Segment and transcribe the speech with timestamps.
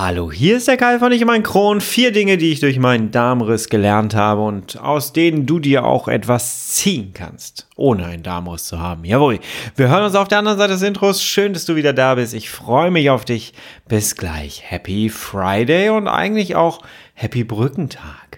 [0.00, 1.80] Hallo, hier ist der Kai von Ich mein Kron.
[1.80, 6.06] Vier Dinge, die ich durch meinen Darmriss gelernt habe und aus denen du dir auch
[6.06, 9.04] etwas ziehen kannst, ohne einen Darmriss zu haben.
[9.04, 9.40] Jawohl.
[9.74, 11.20] Wir hören uns auf der anderen Seite des Intros.
[11.20, 12.32] Schön, dass du wieder da bist.
[12.32, 13.54] Ich freue mich auf dich.
[13.88, 14.62] Bis gleich.
[14.64, 16.80] Happy Friday und eigentlich auch
[17.14, 18.37] Happy Brückentag.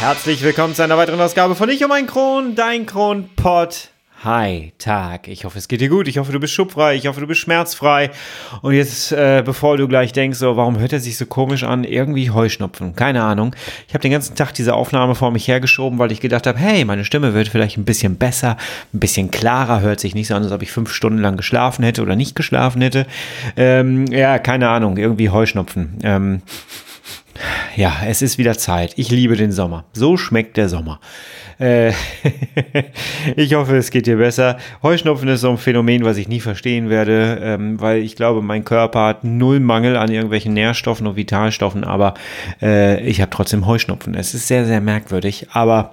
[0.00, 3.90] Herzlich willkommen zu einer weiteren Ausgabe von Ich um ein Kron, dein Kronpott.
[4.24, 5.28] Hi, Tag.
[5.28, 6.08] Ich hoffe, es geht dir gut.
[6.08, 6.94] Ich hoffe, du bist schubfrei.
[6.94, 8.10] Ich hoffe, du bist schmerzfrei.
[8.62, 11.84] Und jetzt, äh, bevor du gleich denkst, so, warum hört er sich so komisch an?
[11.84, 12.96] Irgendwie Heuschnupfen.
[12.96, 13.54] Keine Ahnung.
[13.88, 16.86] Ich habe den ganzen Tag diese Aufnahme vor mich hergeschoben, weil ich gedacht habe, hey,
[16.86, 18.56] meine Stimme wird vielleicht ein bisschen besser,
[18.94, 19.82] ein bisschen klarer.
[19.82, 22.34] Hört sich nicht so an, als ob ich fünf Stunden lang geschlafen hätte oder nicht
[22.34, 23.06] geschlafen hätte.
[23.54, 24.96] Ähm, ja, keine Ahnung.
[24.96, 25.98] Irgendwie Heuschnupfen.
[26.02, 26.42] Ähm,
[27.76, 28.94] ja, es ist wieder Zeit.
[28.96, 29.84] Ich liebe den Sommer.
[29.92, 31.00] So schmeckt der Sommer.
[31.58, 31.92] Äh,
[33.36, 34.56] ich hoffe, es geht dir besser.
[34.82, 38.64] Heuschnupfen ist so ein Phänomen, was ich nie verstehen werde, ähm, weil ich glaube, mein
[38.64, 42.14] Körper hat null Mangel an irgendwelchen Nährstoffen und Vitalstoffen, aber
[42.62, 44.14] äh, ich habe trotzdem Heuschnupfen.
[44.14, 45.92] Es ist sehr, sehr merkwürdig, aber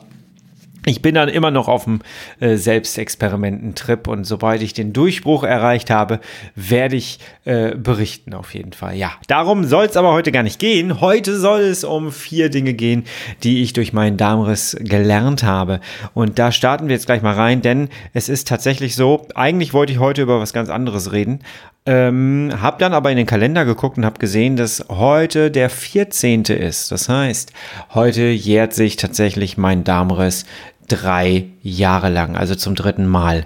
[0.87, 1.99] ich bin dann immer noch auf dem
[2.39, 6.19] äh, Selbstexperimenten-Trip und sobald ich den Durchbruch erreicht habe,
[6.55, 8.95] werde ich äh, berichten auf jeden Fall.
[8.95, 11.01] Ja, darum soll es aber heute gar nicht gehen.
[11.01, 13.03] Heute soll es um vier Dinge gehen,
[13.43, 15.81] die ich durch meinen Darmriss gelernt habe.
[16.13, 19.91] Und da starten wir jetzt gleich mal rein, denn es ist tatsächlich so, eigentlich wollte
[19.91, 21.41] ich heute über was ganz anderes reden,
[21.87, 26.43] ähm, hab dann aber in den Kalender geguckt und habe gesehen, dass heute der 14.
[26.43, 26.91] ist.
[26.91, 27.53] Das heißt,
[27.93, 30.45] heute jährt sich tatsächlich mein Darmriss
[30.87, 33.45] drei Jahre lang, also zum dritten Mal.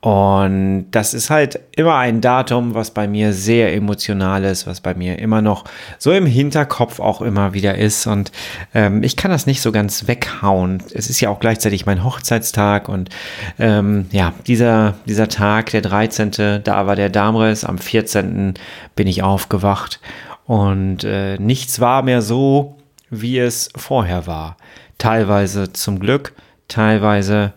[0.00, 4.94] Und das ist halt immer ein Datum, was bei mir sehr emotional ist, was bei
[4.94, 5.64] mir immer noch
[5.98, 8.06] so im Hinterkopf auch immer wieder ist.
[8.06, 8.32] Und
[8.74, 10.82] ähm, ich kann das nicht so ganz weghauen.
[10.94, 13.10] Es ist ja auch gleichzeitig mein Hochzeitstag und
[13.58, 18.54] ähm, ja, dieser, dieser Tag, der 13., da war der Damres, am 14.
[18.96, 20.00] bin ich aufgewacht
[20.46, 22.78] und äh, nichts war mehr so,
[23.10, 24.56] wie es vorher war.
[24.96, 26.32] Teilweise zum Glück,
[26.70, 27.52] teilweise,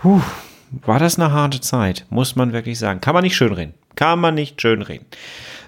[0.00, 0.20] puh,
[0.84, 3.00] war das eine harte Zeit, muss man wirklich sagen.
[3.00, 3.74] Kann man nicht schönreden.
[3.94, 5.06] Kann man nicht schönreden.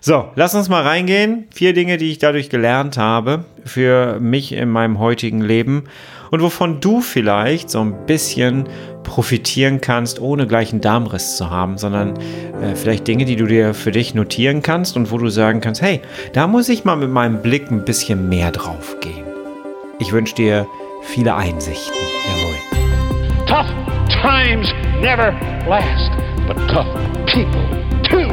[0.00, 1.44] So, lass uns mal reingehen.
[1.50, 5.84] Vier Dinge, die ich dadurch gelernt habe für mich in meinem heutigen Leben
[6.30, 8.68] und wovon du vielleicht so ein bisschen
[9.02, 12.18] profitieren kannst, ohne gleich einen Darmriss zu haben, sondern
[12.60, 15.80] äh, vielleicht Dinge, die du dir für dich notieren kannst und wo du sagen kannst,
[15.80, 16.00] hey,
[16.32, 19.24] da muss ich mal mit meinem Blick ein bisschen mehr drauf gehen.
[19.98, 20.66] Ich wünsche dir
[21.02, 21.94] viele Einsichten.
[22.26, 22.43] Jawohl.
[23.46, 23.68] Tough
[24.08, 25.32] times never
[25.68, 26.10] last,
[26.46, 26.88] but tough
[27.26, 27.62] people
[28.02, 28.28] too.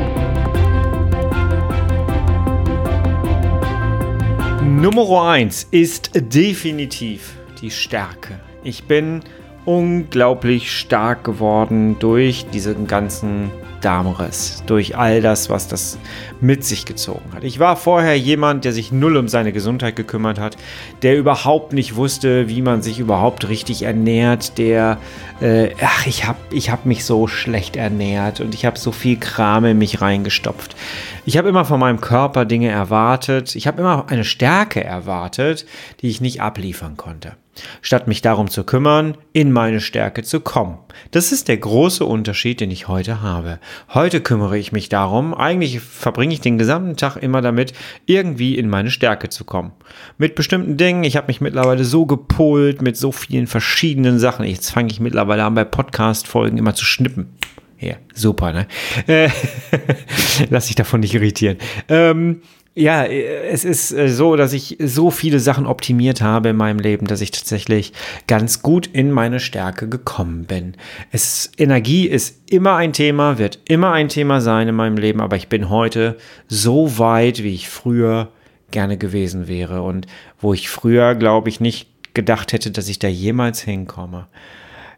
[4.64, 8.40] Nummer 1 ist definitiv die Stärke.
[8.64, 9.22] Ich bin
[9.66, 15.98] unglaublich stark geworden durch diesen ganzen Darmriss, durch all das, was das
[16.40, 17.44] mit sich gezogen hat.
[17.44, 20.58] Ich war vorher jemand, der sich null um seine Gesundheit gekümmert hat,
[21.02, 24.98] der überhaupt nicht wusste, wie man sich überhaupt richtig ernährt, der,
[25.42, 29.18] äh, ach, ich habe ich hab mich so schlecht ernährt und ich habe so viel
[29.18, 30.76] Kram in mich reingestopft.
[31.26, 35.66] Ich habe immer von meinem Körper Dinge erwartet, ich habe immer eine Stärke erwartet,
[36.02, 37.36] die ich nicht abliefern konnte
[37.82, 40.78] statt mich darum zu kümmern, in meine Stärke zu kommen.
[41.12, 43.60] Das ist der große Unterschied, den ich heute habe.
[43.94, 47.74] Heute kümmere ich mich darum, eigentlich verbringe ich den gesamten Tag immer damit,
[48.06, 49.72] irgendwie in meine Stärke zu kommen.
[50.18, 54.46] Mit bestimmten Dingen, ich habe mich mittlerweile so gepolt mit so vielen verschiedenen Sachen.
[54.46, 57.36] Jetzt fange ich mittlerweile an, bei Podcast-Folgen immer zu schnippen.
[57.80, 58.68] Ja, super, ne?
[59.08, 59.30] Äh,
[60.52, 61.58] lass dich davon nicht irritieren.
[61.90, 62.42] Ähm,
[62.74, 67.06] ja, es ist äh, so, dass ich so viele Sachen optimiert habe in meinem Leben,
[67.06, 67.92] dass ich tatsächlich
[68.28, 70.76] ganz gut in meine Stärke gekommen bin.
[71.12, 75.36] Es, Energie ist immer ein Thema, wird immer ein Thema sein in meinem Leben, aber
[75.36, 76.18] ich bin heute
[76.48, 78.30] so weit, wie ich früher
[78.72, 80.08] gerne gewesen wäre und
[80.40, 84.28] wo ich früher, glaube ich, nicht gedacht hätte, dass ich da jemals hinkomme.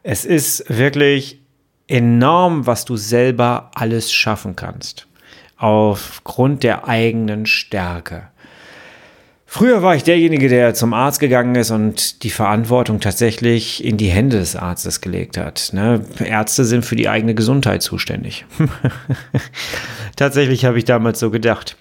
[0.03, 1.41] Es ist wirklich
[1.87, 5.07] enorm, was du selber alles schaffen kannst
[5.63, 8.27] aufgrund der eigenen Stärke.
[9.45, 14.09] Früher war ich derjenige, der zum Arzt gegangen ist und die Verantwortung tatsächlich in die
[14.09, 15.69] Hände des Arztes gelegt hat.
[15.71, 16.03] Ne?
[16.19, 18.45] Ärzte sind für die eigene Gesundheit zuständig.
[20.17, 21.77] tatsächlich habe ich damals so gedacht.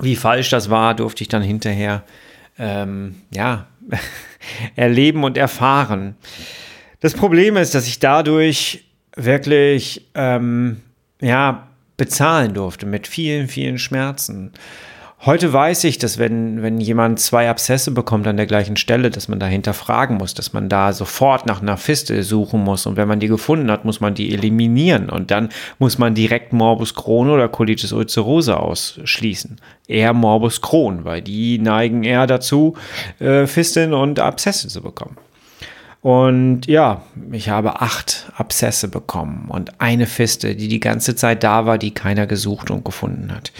[0.00, 2.02] Wie falsch das war, durfte ich dann hinterher
[2.58, 3.66] ähm, ja,
[4.74, 6.16] erleben und erfahren.
[6.98, 8.84] Das Problem ist, dass ich dadurch
[9.14, 10.80] wirklich ähm,
[11.20, 11.69] ja,
[12.00, 14.52] bezahlen durfte mit vielen, vielen Schmerzen.
[15.26, 19.28] Heute weiß ich, dass wenn, wenn jemand zwei Abszesse bekommt an der gleichen Stelle, dass
[19.28, 22.86] man dahinter fragen muss, dass man da sofort nach einer Fistel suchen muss.
[22.86, 25.10] Und wenn man die gefunden hat, muss man die eliminieren.
[25.10, 29.60] Und dann muss man direkt Morbus Crohn oder Colitis ulcerosa ausschließen.
[29.86, 32.78] Eher Morbus Crohn, weil die neigen eher dazu,
[33.18, 35.18] äh, Fisteln und Abszesse zu bekommen.
[36.02, 41.66] Und ja, ich habe acht Abszesse bekommen und eine Fiste, die die ganze Zeit da
[41.66, 43.52] war, die keiner gesucht und gefunden hat.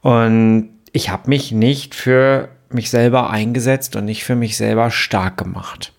[0.00, 5.36] Und ich habe mich nicht für mich selber eingesetzt und nicht für mich selber stark
[5.36, 5.92] gemacht.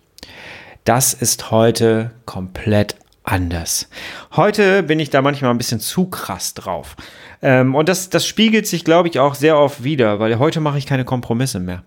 [0.86, 3.90] Das ist heute komplett anders.
[4.36, 6.96] Heute bin ich da manchmal ein bisschen zu krass drauf.
[7.42, 10.78] Ähm, und das, das spiegelt sich, glaube ich, auch sehr oft wieder, weil heute mache
[10.78, 11.84] ich keine Kompromisse mehr.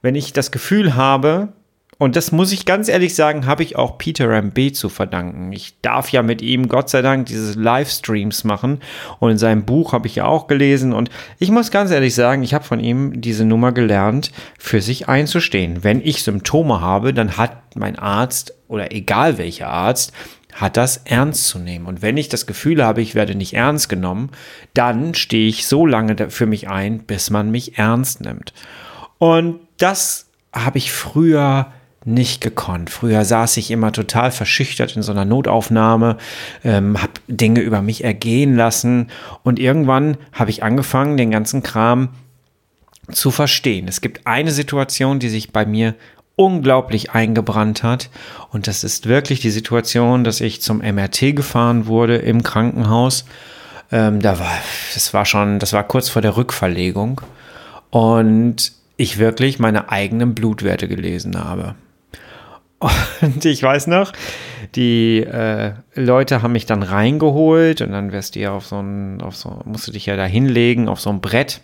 [0.00, 1.48] Wenn ich das Gefühl habe,
[1.98, 5.50] und das muss ich ganz ehrlich sagen, habe ich auch Peter MB zu verdanken.
[5.52, 8.80] Ich darf ja mit ihm, Gott sei Dank, diese Livestreams machen.
[9.18, 10.92] Und in seinem Buch habe ich ja auch gelesen.
[10.92, 11.08] Und
[11.38, 15.84] ich muss ganz ehrlich sagen, ich habe von ihm diese Nummer gelernt, für sich einzustehen.
[15.84, 20.12] Wenn ich Symptome habe, dann hat mein Arzt oder egal welcher Arzt,
[20.52, 21.86] hat das ernst zu nehmen.
[21.86, 24.30] Und wenn ich das Gefühl habe, ich werde nicht ernst genommen,
[24.74, 28.52] dann stehe ich so lange für mich ein, bis man mich ernst nimmt.
[29.18, 31.72] Und das habe ich früher
[32.06, 32.88] nicht gekonnt.
[32.88, 36.16] Früher saß ich immer total verschüchtert in so einer Notaufnahme,
[36.64, 39.08] ähm, habe Dinge über mich ergehen lassen
[39.42, 42.10] und irgendwann habe ich angefangen, den ganzen Kram
[43.10, 43.88] zu verstehen.
[43.88, 45.94] Es gibt eine Situation, die sich bei mir
[46.36, 48.08] unglaublich eingebrannt hat
[48.50, 53.24] und das ist wirklich die Situation, dass ich zum MRT gefahren wurde im Krankenhaus.
[53.90, 54.58] Ähm, da war,
[54.94, 57.20] das war schon, das war kurz vor der Rückverlegung
[57.90, 61.74] und ich wirklich meine eigenen Blutwerte gelesen habe.
[62.78, 64.12] Und ich weiß noch,
[64.74, 69.22] die äh, Leute haben mich dann reingeholt und dann wirst du ja auf so ein,
[69.22, 71.60] auf so, musst du dich ja da hinlegen auf so ein Brett.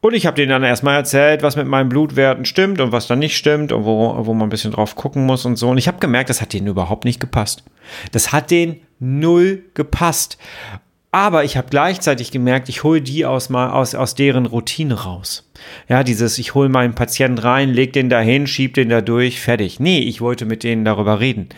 [0.00, 3.20] Und ich habe denen dann erstmal erzählt, was mit meinen Blutwerten stimmt und was dann
[3.20, 5.70] nicht stimmt und wo, wo man ein bisschen drauf gucken muss und so.
[5.70, 7.62] Und ich habe gemerkt, das hat denen überhaupt nicht gepasst.
[8.10, 10.38] Das hat denen null gepasst.
[11.14, 15.46] Aber ich habe gleichzeitig gemerkt, ich hole die aus, aus, aus deren Routine raus.
[15.86, 19.38] Ja, dieses, ich hole meinen Patienten rein, leg den da hin, schieb den da durch,
[19.38, 19.78] fertig.
[19.78, 21.50] Nee, ich wollte mit denen darüber reden.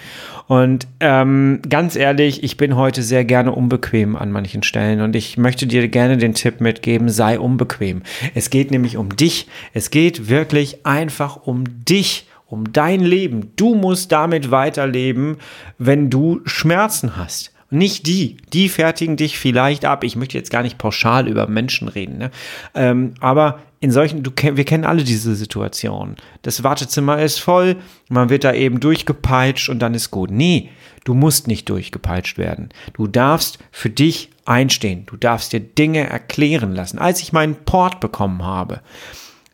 [0.48, 5.38] Und ähm, ganz ehrlich, ich bin heute sehr gerne unbequem an manchen Stellen und ich
[5.38, 8.02] möchte dir gerne den Tipp mitgeben, sei unbequem.
[8.34, 9.46] Es geht nämlich um dich.
[9.72, 13.52] Es geht wirklich einfach um dich um dein Leben.
[13.54, 15.36] Du musst damit weiterleben,
[15.78, 17.53] wenn du Schmerzen hast.
[17.70, 18.36] Nicht die.
[18.52, 20.04] Die fertigen dich vielleicht ab.
[20.04, 22.18] Ich möchte jetzt gar nicht pauschal über Menschen reden.
[22.18, 22.30] Ne?
[22.74, 26.16] Ähm, aber in solchen, du, wir kennen alle diese Situation.
[26.42, 27.76] Das Wartezimmer ist voll,
[28.08, 30.30] man wird da eben durchgepeitscht und dann ist gut.
[30.30, 30.70] Nee,
[31.04, 32.70] du musst nicht durchgepeitscht werden.
[32.94, 35.04] Du darfst für dich einstehen.
[35.06, 36.98] Du darfst dir Dinge erklären lassen.
[36.98, 38.80] Als ich meinen Port bekommen habe,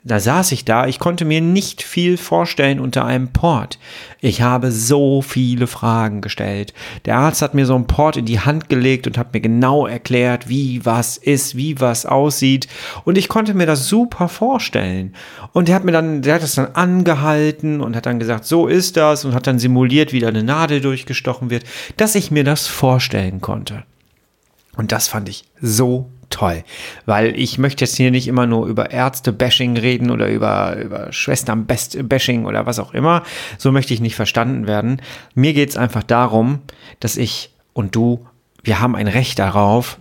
[0.02, 3.78] da saß ich da, ich konnte mir nicht viel vorstellen unter einem Port.
[4.20, 6.72] Ich habe so viele Fragen gestellt.
[7.04, 9.86] Der Arzt hat mir so einen Port in die Hand gelegt und hat mir genau
[9.86, 12.66] erklärt, wie was ist, wie was aussieht.
[13.04, 15.14] Und ich konnte mir das super vorstellen.
[15.52, 18.66] Und der hat mir dann, der hat das dann angehalten und hat dann gesagt, so
[18.66, 21.64] ist das und hat dann simuliert, wie da eine Nadel durchgestochen wird,
[21.98, 23.84] dass ich mir das vorstellen konnte.
[24.76, 26.62] Und das fand ich so toll,
[27.06, 32.46] weil ich möchte jetzt hier nicht immer nur über Ärzte-Bashing reden oder über, über Schwestern-Bashing
[32.46, 33.24] oder was auch immer.
[33.58, 35.02] So möchte ich nicht verstanden werden.
[35.34, 36.60] Mir geht es einfach darum,
[37.00, 38.26] dass ich und du,
[38.62, 39.98] wir haben ein Recht darauf,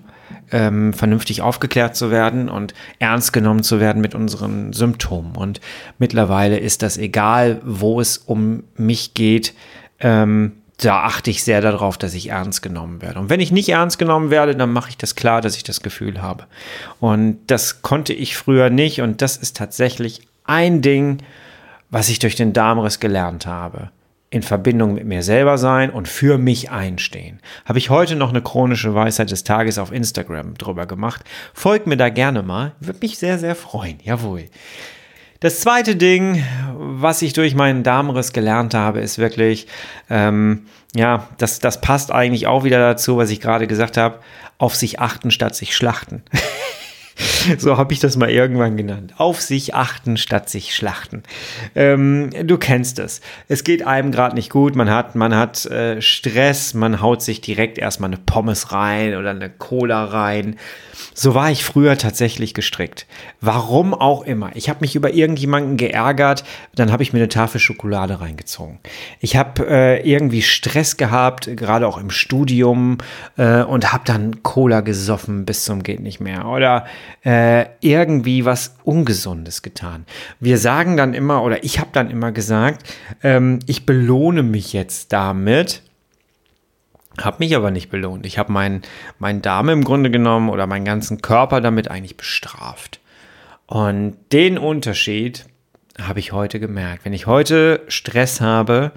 [0.51, 5.35] ähm, vernünftig aufgeklärt zu werden und ernst genommen zu werden mit unseren Symptomen.
[5.35, 5.61] Und
[5.97, 9.53] mittlerweile ist das egal, wo es um mich geht.
[9.99, 13.19] Ähm, da achte ich sehr darauf, dass ich ernst genommen werde.
[13.19, 15.81] Und wenn ich nicht ernst genommen werde, dann mache ich das klar, dass ich das
[15.81, 16.45] Gefühl habe.
[16.99, 19.01] Und das konnte ich früher nicht.
[19.01, 21.17] Und das ist tatsächlich ein Ding,
[21.89, 23.91] was ich durch den Darmriss gelernt habe.
[24.31, 27.39] In Verbindung mit mir selber sein und für mich einstehen.
[27.65, 31.23] Habe ich heute noch eine chronische Weisheit des Tages auf Instagram drüber gemacht.
[31.53, 32.73] Folgt mir da gerne mal.
[32.79, 33.97] Würde mich sehr, sehr freuen.
[34.03, 34.45] Jawohl.
[35.39, 36.43] Das zweite Ding,
[36.75, 39.67] was ich durch meinen Darmriss gelernt habe, ist wirklich,
[40.09, 44.19] ähm, ja, das, das passt eigentlich auch wieder dazu, was ich gerade gesagt habe,
[44.57, 46.23] auf sich achten statt sich schlachten.
[47.57, 49.13] so habe ich das mal irgendwann genannt.
[49.17, 51.23] Auf sich achten statt sich schlachten.
[51.75, 53.21] Ähm, du kennst es.
[53.47, 54.75] Es geht einem gerade nicht gut.
[54.75, 56.73] Man hat, man hat äh, Stress.
[56.73, 60.57] Man haut sich direkt erstmal eine Pommes rein oder eine Cola rein.
[61.13, 63.05] So war ich früher tatsächlich gestrickt.
[63.41, 64.51] Warum auch immer.
[64.55, 66.43] Ich habe mich über irgendjemanden geärgert,
[66.75, 68.79] dann habe ich mir eine Tafel Schokolade reingezogen.
[69.19, 72.97] Ich habe äh, irgendwie Stress gehabt, gerade auch im Studium,
[73.37, 76.45] äh, und habe dann Cola gesoffen bis zum geht nicht mehr.
[76.45, 76.85] Oder
[77.23, 80.05] äh, irgendwie was Ungesundes getan.
[80.39, 82.83] Wir sagen dann immer, oder ich habe dann immer gesagt,
[83.23, 85.81] ähm, ich belohne mich jetzt damit,
[87.19, 88.25] habe mich aber nicht belohnt.
[88.25, 88.81] Ich habe meinen
[89.17, 92.99] mein Darm im Grunde genommen oder meinen ganzen Körper damit eigentlich bestraft.
[93.67, 95.45] Und den Unterschied
[96.01, 97.05] habe ich heute gemerkt.
[97.05, 98.91] Wenn ich heute Stress habe,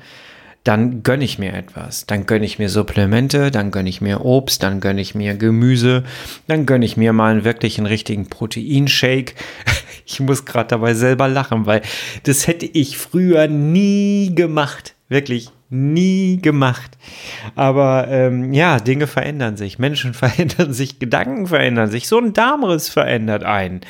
[0.64, 2.06] dann gönne ich mir etwas.
[2.06, 6.04] Dann gönne ich mir Supplemente, dann gönne ich mir Obst, dann gönne ich mir Gemüse,
[6.46, 9.34] dann gönne ich mir mal einen wirklichen richtigen Proteinshake.
[10.04, 11.80] Ich muss gerade dabei selber lachen, weil
[12.24, 14.94] das hätte ich früher nie gemacht.
[15.08, 16.98] Wirklich nie gemacht.
[17.54, 22.88] Aber ähm, ja, Dinge verändern sich, Menschen verändern sich, Gedanken verändern sich, so ein Darmriss
[22.88, 23.80] verändert einen.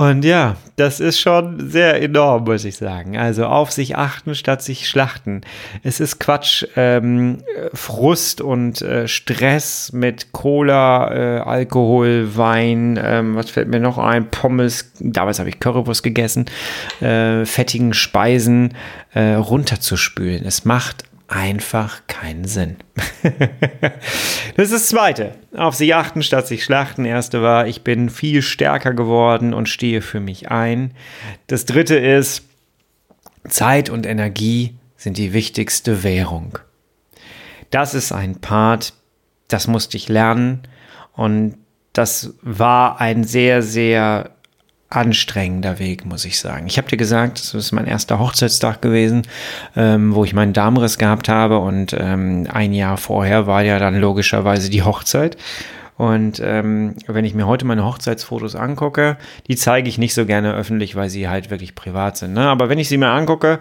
[0.00, 3.18] Und ja, das ist schon sehr enorm, muss ich sagen.
[3.18, 5.42] Also auf sich achten statt sich schlachten.
[5.82, 7.42] Es ist Quatsch, ähm,
[7.74, 14.30] Frust und äh, Stress mit Cola, äh, Alkohol, Wein, ähm, was fällt mir noch ein?
[14.30, 16.46] Pommes, damals habe ich Currywurst gegessen,
[17.02, 18.72] äh, fettigen Speisen
[19.12, 20.46] äh, runterzuspülen.
[20.46, 22.76] Es macht einfach keinen Sinn.
[24.56, 25.36] das ist das zweite.
[25.56, 27.04] Auf sich achten statt sich schlachten.
[27.04, 30.92] Erste war, ich bin viel stärker geworden und stehe für mich ein.
[31.46, 32.42] Das dritte ist,
[33.48, 36.58] Zeit und Energie sind die wichtigste Währung.
[37.70, 38.92] Das ist ein Part,
[39.46, 40.62] das musste ich lernen
[41.14, 41.56] und
[41.92, 44.32] das war ein sehr, sehr
[44.90, 46.66] anstrengender Weg, muss ich sagen.
[46.66, 49.22] Ich habe dir gesagt, das ist mein erster Hochzeitstag gewesen,
[49.76, 54.00] ähm, wo ich meinen Darmriss gehabt habe und ähm, ein Jahr vorher war ja dann
[54.00, 55.36] logischerweise die Hochzeit.
[56.00, 59.18] Und ähm, wenn ich mir heute meine Hochzeitsfotos angucke,
[59.48, 62.32] die zeige ich nicht so gerne öffentlich, weil sie halt wirklich privat sind.
[62.32, 62.48] Ne?
[62.48, 63.58] Aber wenn ich sie mir angucke,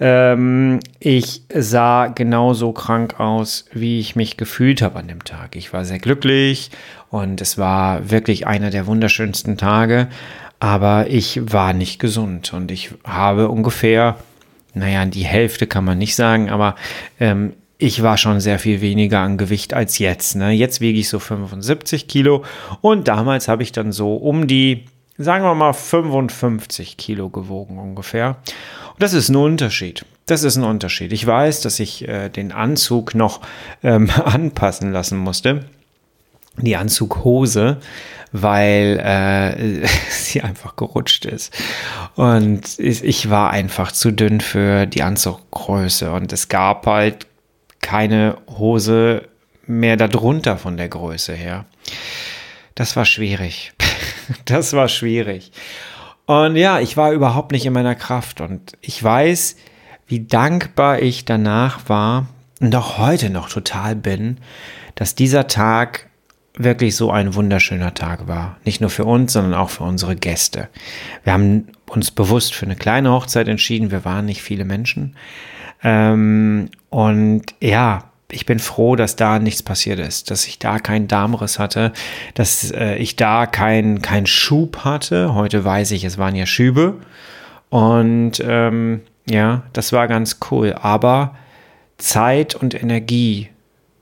[0.00, 5.54] ähm, ich sah genauso krank aus, wie ich mich gefühlt habe an dem Tag.
[5.54, 6.70] Ich war sehr glücklich
[7.10, 10.08] und es war wirklich einer der wunderschönsten Tage
[10.62, 14.14] aber ich war nicht gesund und ich habe ungefähr,
[14.74, 16.76] naja, die Hälfte kann man nicht sagen, aber
[17.18, 20.36] ähm, ich war schon sehr viel weniger an Gewicht als jetzt.
[20.36, 20.52] Ne?
[20.52, 22.44] Jetzt wiege ich so 75 Kilo
[22.80, 24.84] und damals habe ich dann so um die,
[25.18, 28.36] sagen wir mal, 55 Kilo gewogen ungefähr.
[28.92, 30.06] Und das ist ein Unterschied.
[30.26, 31.12] Das ist ein Unterschied.
[31.12, 33.40] Ich weiß, dass ich äh, den Anzug noch
[33.82, 35.64] ähm, anpassen lassen musste.
[36.56, 37.78] Die Anzughose,
[38.32, 41.52] weil äh, sie einfach gerutscht ist.
[42.14, 46.12] Und ich war einfach zu dünn für die Anzuggröße.
[46.12, 47.26] Und es gab halt
[47.80, 49.28] keine Hose
[49.66, 51.66] mehr darunter von der Größe her.
[52.74, 53.72] Das war schwierig.
[54.44, 55.50] Das war schwierig.
[56.26, 58.40] Und ja, ich war überhaupt nicht in meiner Kraft.
[58.40, 59.56] Und ich weiß,
[60.06, 62.28] wie dankbar ich danach war
[62.60, 64.38] und auch heute noch total bin,
[64.94, 66.08] dass dieser Tag
[66.54, 68.56] wirklich so ein wunderschöner Tag war.
[68.64, 70.68] Nicht nur für uns, sondern auch für unsere Gäste.
[71.24, 73.90] Wir haben uns bewusst für eine kleine Hochzeit entschieden.
[73.90, 75.16] Wir waren nicht viele Menschen.
[75.82, 81.06] Ähm, und ja, ich bin froh, dass da nichts passiert ist, dass ich da keinen
[81.06, 81.92] Darmriss hatte,
[82.34, 85.34] dass äh, ich da keinen kein Schub hatte.
[85.34, 86.96] Heute weiß ich, es waren ja Schübe.
[87.68, 90.74] Und ähm, ja, das war ganz cool.
[90.74, 91.36] Aber
[91.98, 93.48] Zeit und Energie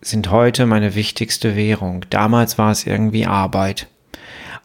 [0.00, 2.04] sind heute meine wichtigste Währung.
[2.10, 3.86] Damals war es irgendwie Arbeit.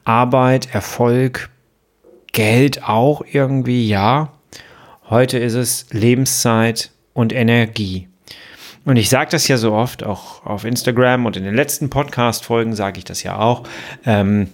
[0.04, 1.50] Arbeit, Erfolg,
[2.32, 4.32] Geld auch irgendwie, ja.
[5.10, 8.08] Heute ist es Lebenszeit und Energie.
[8.86, 12.75] Und ich sage das ja so oft, auch auf Instagram und in den letzten Podcast-Folgen
[12.75, 13.63] sage ich das ja auch.
[14.06, 14.50] Ähm,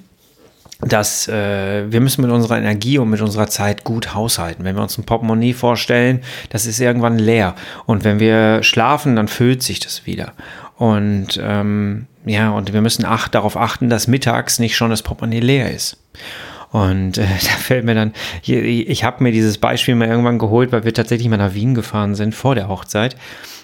[0.81, 4.63] dass äh, wir müssen mit unserer Energie und mit unserer Zeit gut haushalten.
[4.63, 7.55] Wenn wir uns ein Portemonnaie vorstellen, das ist irgendwann leer.
[7.85, 10.33] Und wenn wir schlafen, dann füllt sich das wieder.
[10.77, 15.39] Und ähm, ja, und wir müssen acht, darauf achten, dass mittags nicht schon das Portemonnaie
[15.39, 15.97] leer ist.
[16.71, 20.71] Und äh, da fällt mir dann, ich, ich habe mir dieses Beispiel mal irgendwann geholt,
[20.71, 23.15] weil wir tatsächlich mal nach Wien gefahren sind vor der Hochzeit.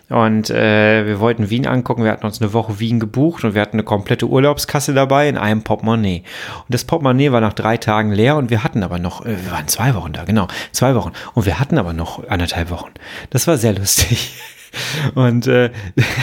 [0.10, 3.62] Und äh, wir wollten Wien angucken, wir hatten uns eine Woche Wien gebucht und wir
[3.62, 6.24] hatten eine komplette Urlaubskasse dabei in einem Portemonnaie.
[6.60, 9.52] Und das Portemonnaie war nach drei Tagen leer und wir hatten aber noch, äh, wir
[9.52, 11.12] waren zwei Wochen da, genau, zwei Wochen.
[11.34, 12.92] Und wir hatten aber noch anderthalb Wochen.
[13.32, 14.34] Das war sehr lustig.
[15.16, 15.72] Und äh,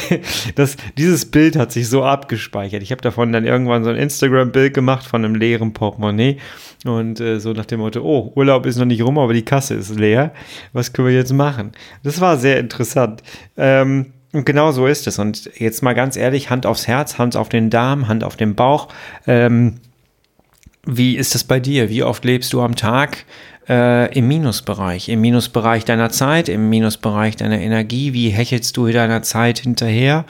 [0.54, 2.82] das, dieses Bild hat sich so abgespeichert.
[2.82, 6.38] Ich habe davon dann irgendwann so ein Instagram-Bild gemacht von einem leeren Portemonnaie
[6.84, 9.74] und äh, so nach dem Motto, oh, Urlaub ist noch nicht rum, aber die Kasse
[9.74, 10.32] ist leer.
[10.72, 11.72] Was können wir jetzt machen?
[12.02, 13.22] Das war sehr interessant.
[13.56, 15.18] Ähm, und genau so ist es.
[15.18, 18.54] Und jetzt mal ganz ehrlich, Hand aufs Herz, Hand auf den Darm, Hand auf den
[18.54, 18.88] Bauch.
[19.26, 19.76] Ähm,
[20.86, 21.88] wie ist das bei dir?
[21.88, 23.24] Wie oft lebst du am Tag
[23.68, 25.08] äh, im Minusbereich.
[25.08, 28.12] Im Minusbereich deiner Zeit, im Minusbereich deiner Energie.
[28.12, 30.24] Wie hechelst du deiner Zeit hinterher?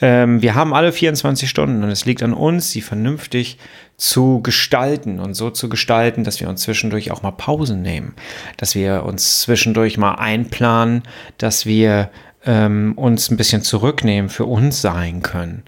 [0.00, 3.58] Ähm, wir haben alle 24 Stunden und es liegt an uns, sie vernünftig
[3.96, 8.14] zu gestalten und so zu gestalten, dass wir uns zwischendurch auch mal Pausen nehmen,
[8.56, 11.02] dass wir uns zwischendurch mal einplanen,
[11.38, 12.10] dass wir
[12.44, 15.62] ähm, uns ein bisschen zurücknehmen, für uns sein können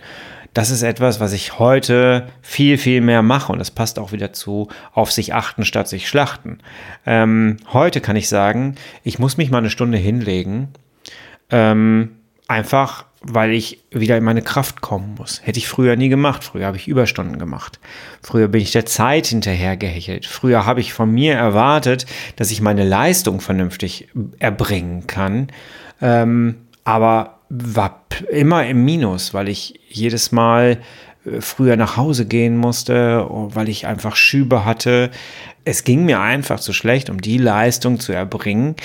[0.55, 4.33] das ist etwas, was ich heute viel, viel mehr mache und das passt auch wieder
[4.33, 6.59] zu auf sich achten statt sich schlachten.
[7.05, 10.69] Ähm, heute kann ich sagen, ich muss mich mal eine Stunde hinlegen,
[11.51, 12.13] ähm,
[12.47, 15.41] einfach weil ich wieder in meine Kraft kommen muss.
[15.45, 16.45] Hätte ich früher nie gemacht.
[16.45, 17.81] Früher habe ich Überstunden gemacht.
[18.23, 20.27] Früher bin ich der Zeit hinterher gehechelt.
[20.27, 22.05] Früher habe ich von mir erwartet,
[22.37, 24.09] dass ich meine Leistung vernünftig
[24.39, 25.49] erbringen kann.
[26.03, 30.79] Ähm, aber war immer im Minus, weil ich jedes Mal
[31.25, 35.11] äh, früher nach Hause gehen musste, weil ich einfach Schübe hatte.
[35.65, 38.77] Es ging mir einfach zu schlecht, um die Leistung zu erbringen,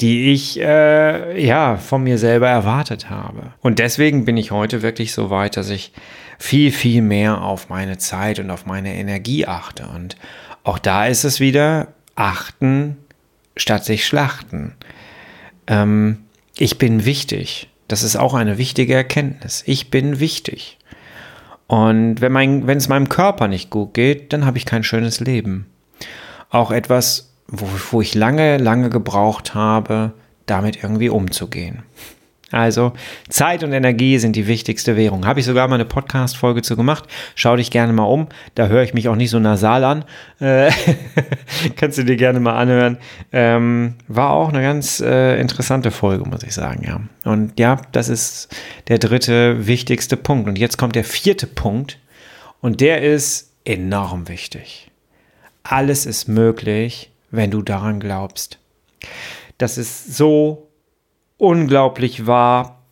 [0.00, 3.52] die ich äh, ja von mir selber erwartet habe.
[3.60, 5.92] Und deswegen bin ich heute wirklich so weit, dass ich
[6.38, 9.86] viel, viel mehr auf meine Zeit und auf meine Energie achte.
[9.94, 10.16] Und
[10.64, 12.96] auch da ist es wieder achten
[13.56, 14.74] statt sich schlachten.
[15.66, 16.24] Ähm,
[16.58, 17.68] ich bin wichtig.
[17.94, 19.62] Das ist auch eine wichtige Erkenntnis.
[19.66, 20.78] Ich bin wichtig.
[21.68, 25.20] Und wenn, mein, wenn es meinem Körper nicht gut geht, dann habe ich kein schönes
[25.20, 25.66] Leben.
[26.50, 30.12] Auch etwas, wo, wo ich lange, lange gebraucht habe,
[30.46, 31.84] damit irgendwie umzugehen.
[32.54, 32.92] Also
[33.28, 35.26] Zeit und Energie sind die wichtigste Währung.
[35.26, 37.04] Habe ich sogar mal eine Podcast-Folge zu gemacht.
[37.34, 38.28] Schau dich gerne mal um.
[38.54, 40.04] Da höre ich mich auch nicht so nasal an.
[40.38, 40.70] Äh,
[41.76, 42.98] kannst du dir gerne mal anhören.
[43.32, 47.00] Ähm, war auch eine ganz äh, interessante Folge, muss ich sagen, ja.
[47.30, 48.54] Und ja, das ist
[48.86, 50.48] der dritte wichtigste Punkt.
[50.48, 51.98] Und jetzt kommt der vierte Punkt.
[52.60, 54.90] Und der ist enorm wichtig.
[55.64, 58.58] Alles ist möglich, wenn du daran glaubst.
[59.58, 60.68] Das ist so
[61.38, 62.82] unglaublich wahr.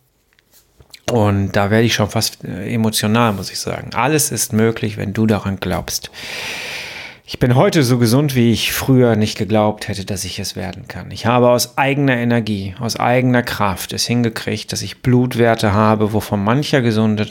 [1.11, 3.91] Und da werde ich schon fast äh, emotional, muss ich sagen.
[3.93, 6.11] Alles ist möglich, wenn du daran glaubst.
[7.25, 10.87] Ich bin heute so gesund, wie ich früher nicht geglaubt hätte, dass ich es werden
[10.87, 11.09] kann.
[11.11, 16.43] Ich habe aus eigener Energie, aus eigener Kraft es hingekriegt, dass ich Blutwerte habe, wovon
[16.43, 17.29] mancher Gesunde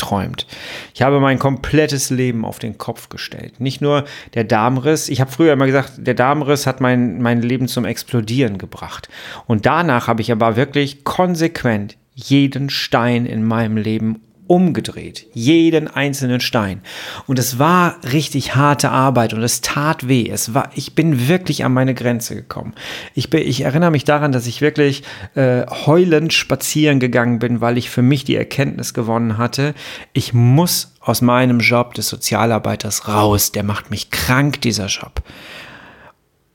[0.00, 0.46] träumt.
[0.94, 3.60] Ich habe mein komplettes Leben auf den Kopf gestellt.
[3.60, 5.08] Nicht nur der Darmriss.
[5.08, 9.08] Ich habe früher immer gesagt, der Darmriss hat mein, mein Leben zum Explodieren gebracht.
[9.46, 15.28] Und danach habe ich aber wirklich konsequent jeden Stein in meinem Leben umgedreht.
[15.32, 16.82] Jeden einzelnen Stein.
[17.28, 20.28] Und es war richtig harte Arbeit und es tat weh.
[20.28, 22.74] Es war, ich bin wirklich an meine Grenze gekommen.
[23.14, 25.04] Ich, bin, ich erinnere mich daran, dass ich wirklich
[25.36, 29.72] äh, heulend spazieren gegangen bin, weil ich für mich die Erkenntnis gewonnen hatte,
[30.14, 33.52] ich muss aus meinem Job des Sozialarbeiters raus.
[33.52, 35.22] Der macht mich krank, dieser Job.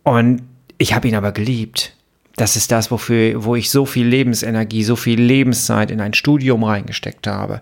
[0.03, 0.41] Und
[0.77, 1.94] ich habe ihn aber geliebt
[2.36, 6.63] das ist das, wofür, wo ich so viel Lebensenergie, so viel Lebenszeit in ein Studium
[6.63, 7.62] reingesteckt habe.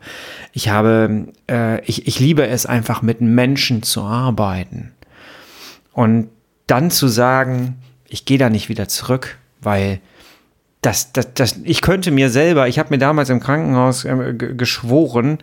[0.52, 4.92] Ich habe, äh, ich, ich liebe es einfach mit Menschen zu arbeiten.
[5.92, 6.30] Und
[6.66, 10.00] dann zu sagen, ich gehe da nicht wieder zurück, weil
[10.82, 15.38] das, das, das, ich könnte mir selber, ich habe mir damals im Krankenhaus äh, geschworen,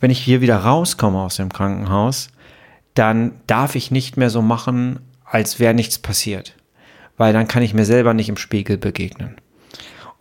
[0.00, 2.28] wenn ich hier wieder rauskomme aus dem Krankenhaus,
[2.94, 6.54] dann darf ich nicht mehr so machen, als wäre nichts passiert
[7.16, 9.36] weil dann kann ich mir selber nicht im Spiegel begegnen.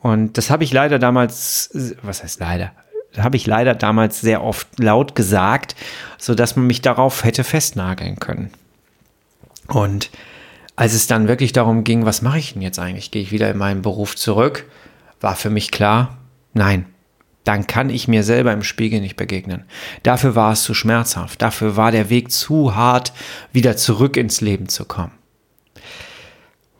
[0.01, 2.71] Und das habe ich leider damals, was heißt leider?
[3.17, 5.75] Habe ich leider damals sehr oft laut gesagt,
[6.17, 8.51] so dass man mich darauf hätte festnageln können.
[9.67, 10.12] Und
[10.75, 13.12] als es dann wirklich darum ging, was mache ich denn jetzt eigentlich?
[13.12, 14.65] Gehe ich wieder in meinen Beruf zurück?
[15.21, 16.17] War für mich klar,
[16.53, 16.86] nein,
[17.45, 19.63] dann kann ich mir selber im Spiegel nicht begegnen.
[20.03, 23.13] Dafür war es zu schmerzhaft, dafür war der Weg zu hart,
[23.53, 25.13] wieder zurück ins Leben zu kommen.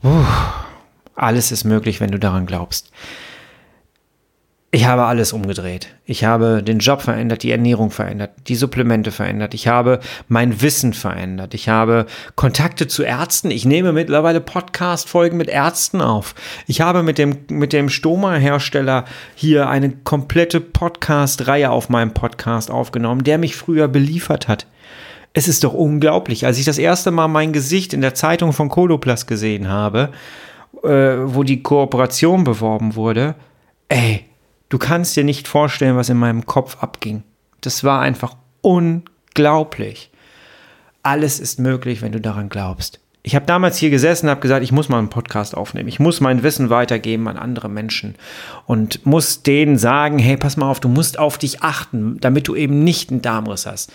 [0.02, 0.26] Puh,
[1.16, 2.92] alles ist möglich, wenn du daran glaubst.
[4.76, 5.88] Ich habe alles umgedreht.
[6.04, 9.54] Ich habe den Job verändert, die Ernährung verändert, die Supplemente verändert.
[9.54, 11.54] Ich habe mein Wissen verändert.
[11.54, 13.52] Ich habe Kontakte zu Ärzten.
[13.52, 16.36] Ich nehme mittlerweile Podcast-Folgen mit Ärzten auf.
[16.68, 23.24] Ich habe mit dem, mit dem Stoma-Hersteller hier eine komplette Podcast-Reihe auf meinem Podcast aufgenommen,
[23.24, 24.68] der mich früher beliefert hat.
[25.38, 26.46] Es ist doch unglaublich.
[26.46, 30.12] Als ich das erste Mal mein Gesicht in der Zeitung von Coloplast gesehen habe,
[30.82, 33.36] äh, wo die Kooperation beworben wurde,
[33.90, 34.24] ey,
[34.70, 37.24] du kannst dir nicht vorstellen, was in meinem Kopf abging.
[37.60, 40.10] Das war einfach unglaublich.
[41.04, 43.02] Alles ist möglich, wenn du daran glaubst.
[43.22, 45.90] Ich habe damals hier gesessen und habe gesagt, ich muss mal einen Podcast aufnehmen.
[45.90, 48.16] Ich muss mein Wissen weitergeben an andere Menschen
[48.68, 52.56] und muss denen sagen, hey, pass mal auf, du musst auf dich achten, damit du
[52.56, 53.92] eben nicht einen Darmriss hast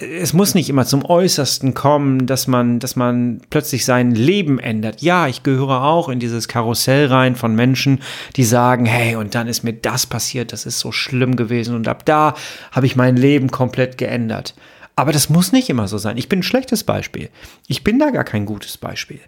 [0.00, 5.02] es muss nicht immer zum Äußersten kommen, dass man, dass man plötzlich sein Leben ändert.
[5.02, 8.00] Ja, ich gehöre auch in dieses Karussell rein von Menschen,
[8.36, 11.86] die sagen, hey, und dann ist mir das passiert, das ist so schlimm gewesen und
[11.86, 12.34] ab da
[12.72, 14.54] habe ich mein Leben komplett geändert.
[14.96, 16.16] Aber das muss nicht immer so sein.
[16.16, 17.30] Ich bin ein schlechtes Beispiel.
[17.66, 19.20] Ich bin da gar kein gutes Beispiel.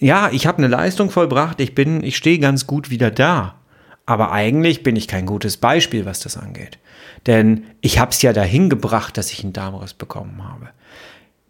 [0.00, 3.57] Ja, ich habe eine Leistung vollbracht, ich bin, ich stehe ganz gut wieder da.
[4.08, 6.78] Aber eigentlich bin ich kein gutes Beispiel, was das angeht.
[7.26, 10.70] Denn ich habe es ja dahin gebracht, dass ich einen Darmriss bekommen habe.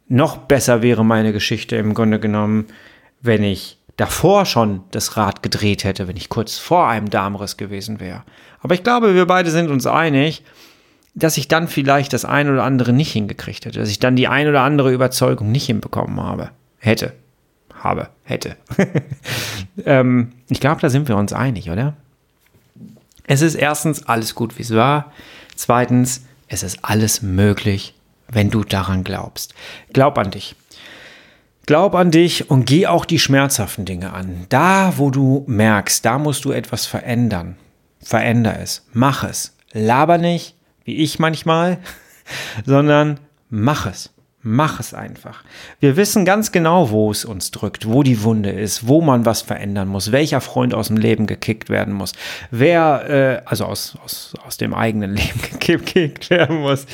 [0.08, 2.66] Noch besser wäre meine Geschichte im Grunde genommen,
[3.20, 8.00] wenn ich davor schon das Rad gedreht hätte, wenn ich kurz vor einem Darmriss gewesen
[8.00, 8.24] wäre.
[8.60, 10.42] Aber ich glaube, wir beide sind uns einig,
[11.14, 14.26] dass ich dann vielleicht das ein oder andere nicht hingekriegt hätte, dass ich dann die
[14.26, 16.50] ein oder andere Überzeugung nicht hinbekommen habe.
[16.78, 17.12] Hätte.
[17.72, 18.08] Habe.
[18.24, 18.56] Hätte.
[19.86, 21.94] ähm, ich glaube, da sind wir uns einig, oder?
[23.28, 25.12] Es ist erstens alles gut, wie es war.
[25.54, 27.94] Zweitens, es ist alles möglich,
[28.26, 29.54] wenn du daran glaubst.
[29.92, 30.56] Glaub an dich.
[31.66, 34.46] Glaub an dich und geh auch die schmerzhaften Dinge an.
[34.48, 37.58] Da, wo du merkst, da musst du etwas verändern.
[38.02, 38.86] Veränder es.
[38.94, 39.54] Mach es.
[39.72, 41.78] Laber nicht, wie ich manchmal,
[42.64, 44.10] sondern mach es.
[44.40, 45.42] Mach es einfach.
[45.80, 49.42] Wir wissen ganz genau, wo es uns drückt, wo die Wunde ist, wo man was
[49.42, 52.12] verändern muss, welcher Freund aus dem Leben gekickt werden muss,
[52.52, 56.86] wer, äh, also aus, aus, aus dem eigenen Leben gekickt werden muss.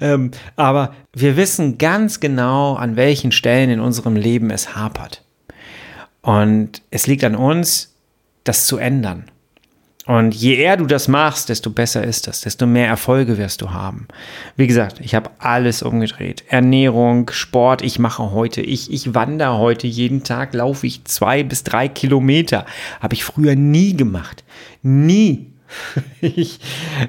[0.00, 5.22] Ähm, aber wir wissen ganz genau, an welchen Stellen in unserem Leben es hapert.
[6.20, 7.94] Und es liegt an uns,
[8.42, 9.30] das zu ändern.
[10.08, 13.72] Und je eher du das machst, desto besser ist das, desto mehr Erfolge wirst du
[13.72, 14.08] haben.
[14.56, 16.44] Wie gesagt, ich habe alles umgedreht.
[16.48, 21.62] Ernährung, Sport, ich mache heute, ich, ich wandere heute jeden Tag, laufe ich zwei bis
[21.62, 22.64] drei Kilometer.
[23.02, 24.44] Habe ich früher nie gemacht.
[24.82, 25.52] Nie.
[26.22, 26.60] Ich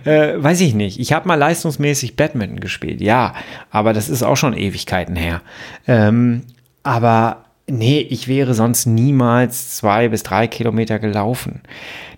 [0.03, 0.99] äh, weiß ich nicht.
[0.99, 3.33] Ich habe mal leistungsmäßig Badminton gespielt, ja,
[3.71, 5.41] aber das ist auch schon Ewigkeiten her.
[5.87, 6.41] Ähm,
[6.83, 11.61] aber nee, ich wäre sonst niemals zwei bis drei Kilometer gelaufen.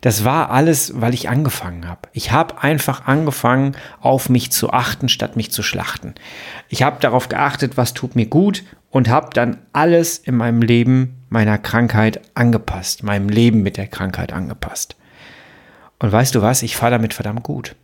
[0.02, 2.10] Das war alles, weil ich angefangen habe.
[2.14, 6.16] Ich habe einfach angefangen, auf mich zu achten, statt mich zu schlachten.
[6.70, 11.24] Ich habe darauf geachtet, was tut mir gut und habe dann alles in meinem Leben
[11.30, 14.96] meiner Krankheit angepasst, meinem Leben mit der Krankheit angepasst.
[16.00, 17.76] Und weißt du was, ich fahre damit verdammt gut.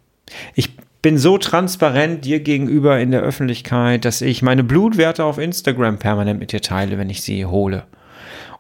[0.55, 5.99] Ich bin so transparent dir gegenüber in der Öffentlichkeit, dass ich meine Blutwerte auf Instagram
[5.99, 7.83] permanent mit dir teile, wenn ich sie hole.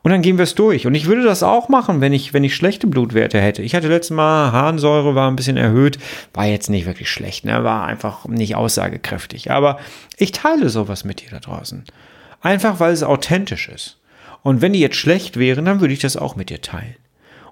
[0.03, 0.87] Und dann gehen wir es durch.
[0.87, 3.61] Und ich würde das auch machen, wenn ich, wenn ich schlechte Blutwerte hätte.
[3.61, 5.97] Ich hatte letztes Mal Harnsäure, war ein bisschen erhöht,
[6.33, 7.63] war jetzt nicht wirklich schlecht, ne?
[7.63, 9.51] war einfach nicht aussagekräftig.
[9.51, 9.79] Aber
[10.15, 11.83] ich teile sowas mit dir da draußen.
[12.41, 13.99] Einfach weil es authentisch ist.
[14.43, 16.95] Und wenn die jetzt schlecht wären, dann würde ich das auch mit dir teilen.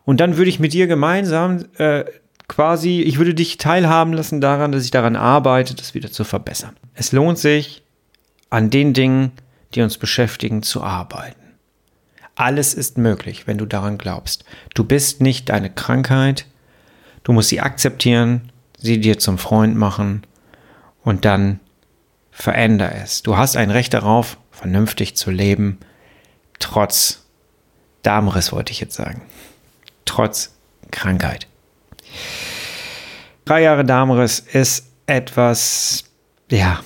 [0.06, 2.06] Und dann würde ich mit dir gemeinsam äh,
[2.48, 6.76] quasi, ich würde dich teilhaben lassen daran, dass ich daran arbeite, das wieder zu verbessern.
[6.94, 7.84] Es lohnt sich,
[8.50, 9.32] an den Dingen,
[9.74, 11.42] die uns beschäftigen, zu arbeiten.
[12.36, 14.44] Alles ist möglich, wenn du daran glaubst.
[14.74, 16.46] Du bist nicht deine Krankheit,
[17.24, 20.26] du musst sie akzeptieren, sie dir zum Freund machen
[21.04, 21.60] und dann
[22.32, 23.24] veränder es.
[23.24, 25.80] Du hast ein Recht darauf, vernünftig zu leben,
[26.60, 27.26] trotz
[28.04, 29.22] Darmriss wollte ich jetzt sagen,
[30.06, 30.54] trotz
[30.92, 31.48] Krankheit.
[33.46, 36.06] Drei Jahre Darmriss ist etwas,
[36.50, 36.80] ja,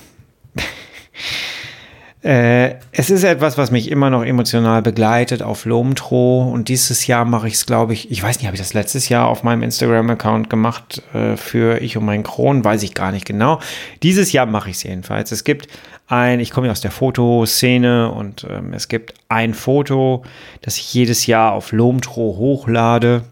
[2.22, 7.24] äh, es ist etwas, was mich immer noch emotional begleitet auf Lomtro und dieses Jahr
[7.24, 9.62] mache ich es, glaube ich, ich weiß nicht, habe ich das letztes Jahr auf meinem
[9.62, 13.58] Instagram-Account gemacht äh, für Ich und mein Kron, weiß ich gar nicht genau.
[14.02, 15.32] Dieses Jahr mache ich es jedenfalls.
[15.32, 15.68] Es gibt
[16.08, 20.24] ein, ich komme ja aus der Fotoszene und ähm, es gibt ein Foto,
[20.60, 23.22] das ich jedes Jahr auf Lomtro hochlade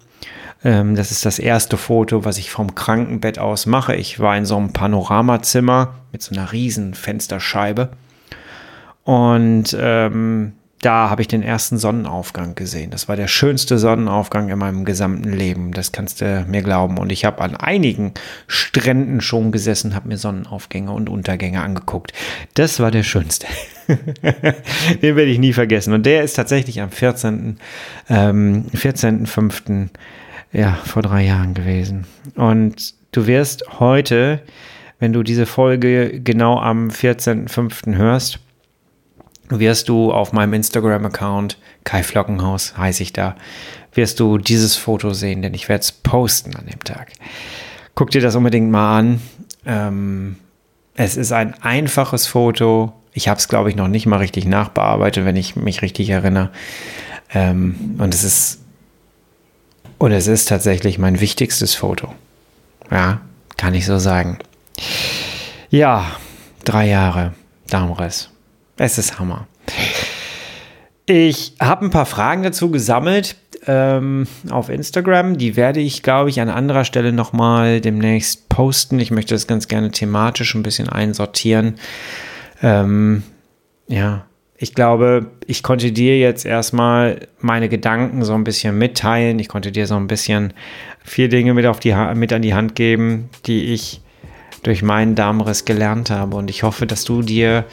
[0.63, 3.95] das ist das erste Foto, was ich vom Krankenbett aus mache.
[3.95, 7.91] Ich war in so einem Panoramazimmer mit so einer riesen Fensterscheibe.
[9.05, 12.91] Und ähm, da habe ich den ersten Sonnenaufgang gesehen.
[12.91, 15.73] Das war der schönste Sonnenaufgang in meinem gesamten Leben.
[15.73, 16.99] Das kannst du mir glauben.
[16.99, 18.15] Und ich habe an einigen
[18.47, 22.13] Stränden schon gesessen, habe mir Sonnenaufgänge und Untergänge angeguckt.
[22.55, 23.47] Das war der schönste.
[23.89, 25.95] den werde ich nie vergessen.
[25.95, 27.59] Und der ist tatsächlich am 14.
[28.09, 29.89] Ähm, 14.05
[30.53, 32.07] ja, vor drei Jahren gewesen.
[32.35, 34.43] Und du wirst heute,
[34.99, 37.97] wenn du diese Folge genau am 14.05.
[37.97, 38.41] hörst,
[39.49, 43.37] wirst du auf meinem Instagram-Account, Kai Flockenhaus heiße ich da,
[43.95, 47.13] wirst du dieses Foto sehen, denn ich werde es posten an dem Tag.
[47.95, 49.21] Guck dir das unbedingt mal an.
[49.65, 50.37] Ähm,
[50.95, 52.93] es ist ein einfaches Foto.
[53.13, 56.51] Ich habe es, glaube ich, noch nicht mal richtig nachbearbeitet, wenn ich mich richtig erinnere.
[57.33, 58.61] Ähm, und es ist
[59.99, 62.13] und es ist tatsächlich mein wichtigstes Foto.
[62.91, 63.21] Ja,
[63.57, 64.39] kann ich so sagen.
[65.71, 66.07] Ja,
[66.69, 67.33] Drei Jahre
[67.71, 68.29] Darmriss.
[68.77, 69.47] Es ist Hammer.
[71.07, 75.39] Ich habe ein paar Fragen dazu gesammelt ähm, auf Instagram.
[75.39, 78.99] Die werde ich, glaube ich, an anderer Stelle nochmal demnächst posten.
[78.99, 81.77] Ich möchte das ganz gerne thematisch ein bisschen einsortieren.
[82.63, 83.23] Ähm,
[83.87, 84.27] ja,
[84.61, 89.39] ich glaube, ich konnte dir jetzt erstmal meine Gedanken so ein bisschen mitteilen.
[89.39, 90.53] Ich konnte dir so ein bisschen
[91.05, 94.01] vier Dinge mit, auf die, mit an die Hand geben, die ich
[94.65, 96.37] durch meinen Darmriss gelernt habe.
[96.37, 97.67] Und ich hoffe, dass du dir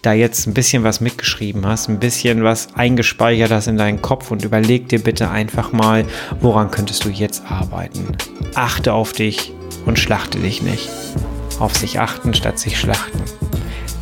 [0.00, 4.30] da jetzt ein bisschen was mitgeschrieben hast, ein bisschen was eingespeichert hast in deinen Kopf
[4.30, 6.06] und überleg dir bitte einfach mal,
[6.40, 8.16] woran könntest du jetzt arbeiten.
[8.54, 9.52] Achte auf dich
[9.84, 10.88] und schlachte dich nicht.
[11.58, 13.20] Auf sich achten statt sich schlachten.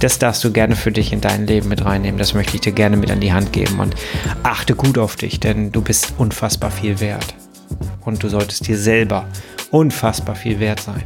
[0.01, 2.19] Das darfst du gerne für dich in dein Leben mit reinnehmen.
[2.19, 3.81] Das möchte ich dir gerne mit an die Hand geben.
[3.81, 3.95] Und
[4.43, 7.35] achte gut auf dich, denn du bist unfassbar viel wert.
[8.05, 9.27] Und du solltest dir selber
[9.71, 11.03] unfassbar viel wert sein.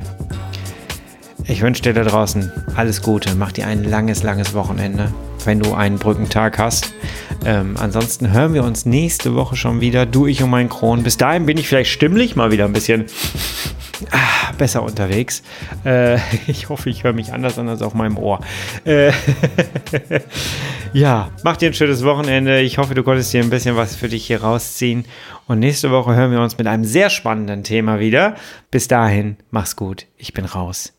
[1.48, 3.34] Ich wünsche dir da draußen alles Gute.
[3.34, 5.12] Mach dir ein langes, langes Wochenende,
[5.44, 6.92] wenn du einen Brückentag hast.
[7.44, 10.06] Ähm, ansonsten hören wir uns nächste Woche schon wieder.
[10.06, 11.02] Du, ich und mein Kron.
[11.02, 13.06] Bis dahin bin ich vielleicht stimmlich mal wieder ein bisschen
[14.10, 15.42] ah, besser unterwegs.
[15.84, 18.40] Äh, ich hoffe, ich höre mich anders an als auf meinem Ohr.
[18.84, 19.12] Äh,
[20.92, 22.60] ja, mach dir ein schönes Wochenende.
[22.60, 25.04] Ich hoffe, du konntest dir ein bisschen was für dich hier rausziehen.
[25.46, 28.36] Und nächste Woche hören wir uns mit einem sehr spannenden Thema wieder.
[28.70, 30.06] Bis dahin, mach's gut.
[30.16, 30.92] Ich bin raus.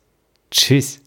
[0.51, 1.02] Tschüss.